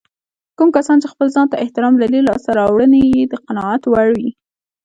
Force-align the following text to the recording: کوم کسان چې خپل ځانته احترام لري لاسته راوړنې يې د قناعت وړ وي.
کوم 0.57 0.69
کسان 0.77 0.97
چې 1.01 1.07
خپل 1.13 1.27
ځانته 1.35 1.55
احترام 1.63 1.93
لري 2.03 2.19
لاسته 2.27 2.51
راوړنې 2.59 3.01
يې 3.13 3.21
د 3.31 3.33
قناعت 3.45 3.83
وړ 3.87 4.07
وي. 4.17 4.29